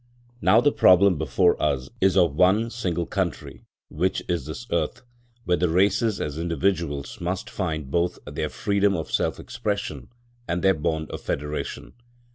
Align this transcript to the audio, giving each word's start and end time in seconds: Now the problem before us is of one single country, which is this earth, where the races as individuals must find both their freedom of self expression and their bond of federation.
Now 0.41 0.61
the 0.61 0.71
problem 0.71 1.19
before 1.19 1.61
us 1.61 1.87
is 2.01 2.17
of 2.17 2.33
one 2.33 2.71
single 2.71 3.05
country, 3.05 3.65
which 3.89 4.23
is 4.27 4.47
this 4.47 4.65
earth, 4.71 5.03
where 5.45 5.57
the 5.57 5.69
races 5.69 6.19
as 6.19 6.39
individuals 6.39 7.21
must 7.21 7.51
find 7.51 7.91
both 7.91 8.17
their 8.25 8.49
freedom 8.49 8.95
of 8.95 9.11
self 9.11 9.39
expression 9.39 10.07
and 10.47 10.63
their 10.63 10.73
bond 10.73 11.11
of 11.11 11.21
federation. 11.21 11.93